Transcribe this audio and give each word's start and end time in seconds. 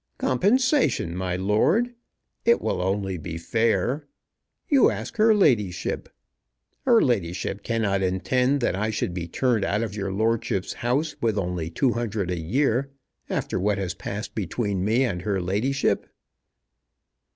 "Compensation, 0.17 1.15
my 1.15 1.35
lord. 1.35 1.93
It 2.43 2.59
will 2.59 2.81
only 2.81 3.19
be 3.19 3.37
fair. 3.37 4.07
You 4.67 4.89
ask 4.89 5.17
her 5.17 5.31
ladyship. 5.35 6.09
Her 6.85 7.03
ladyship 7.03 7.61
cannot 7.61 8.01
intend 8.01 8.61
that 8.61 8.75
I 8.75 8.89
should 8.89 9.13
be 9.13 9.27
turned 9.27 9.63
out 9.63 9.83
of 9.83 9.95
your 9.95 10.11
lordship's 10.11 10.73
house 10.81 11.15
with 11.21 11.37
only 11.37 11.69
two 11.69 11.91
hundred 11.91 12.31
a 12.31 12.39
year, 12.39 12.89
after 13.29 13.59
what 13.59 13.77
has 13.77 13.93
passed 13.93 14.33
between 14.33 14.83
me 14.83 15.03
and 15.03 15.21
her 15.21 15.39
ladyship." 15.39 16.07